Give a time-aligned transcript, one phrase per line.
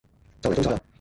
[0.41, 0.81] 就嚟做晒喇